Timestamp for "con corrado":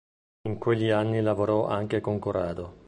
2.01-2.79